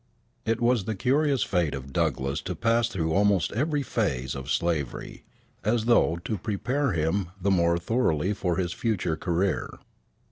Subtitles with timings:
[0.47, 5.25] It was the curious fate of Douglass to pass through almost every phase of slavery,
[5.63, 9.69] as though to prepare him the more thoroughly for his future career.